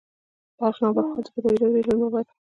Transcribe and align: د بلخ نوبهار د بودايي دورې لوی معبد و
د 0.55 0.57
بلخ 0.57 0.75
نوبهار 0.83 1.21
د 1.25 1.27
بودايي 1.33 1.57
دورې 1.61 1.81
لوی 1.87 1.95
معبد 1.99 2.25
و 2.29 2.35